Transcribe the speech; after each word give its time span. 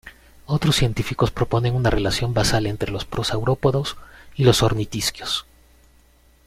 Otros 0.47 0.77
científicos 0.77 1.29
proponen 1.29 1.75
una 1.75 1.91
relación 1.91 2.33
basal 2.33 2.65
entre 2.65 2.89
los 2.91 3.05
prosaurópodos 3.05 3.97
y 4.33 4.45
los 4.45 4.63
ornitisquios. 4.63 5.45